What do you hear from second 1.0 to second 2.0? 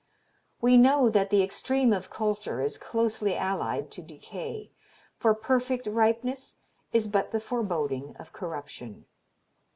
that the extreme